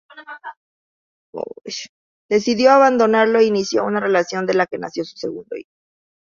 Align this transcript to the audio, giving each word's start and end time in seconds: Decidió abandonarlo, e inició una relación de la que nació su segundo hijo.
Decidió 2.27 2.71
abandonarlo, 2.71 3.37
e 3.37 3.43
inició 3.45 3.83
una 3.85 3.99
relación 3.99 4.47
de 4.47 4.55
la 4.55 4.65
que 4.65 4.79
nació 4.79 5.05
su 5.05 5.15
segundo 5.15 5.55
hijo. 5.55 5.69